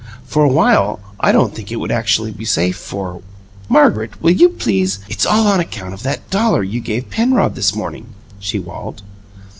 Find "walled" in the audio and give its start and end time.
8.57-9.03